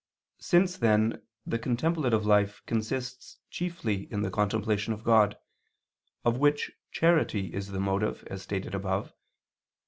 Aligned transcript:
Since, 0.39 0.77
then, 0.77 1.21
the 1.45 1.59
contemplative 1.59 2.25
life 2.25 2.63
consists 2.65 3.37
chiefly 3.51 4.11
in 4.11 4.23
the 4.23 4.31
contemplation 4.31 4.93
of 4.93 5.03
God, 5.03 5.37
of 6.25 6.39
which 6.39 6.71
charity 6.89 7.53
is 7.53 7.67
the 7.67 7.79
motive, 7.79 8.23
as 8.25 8.41
stated 8.41 8.73
above 8.73 9.09
(AA. 9.09 9.13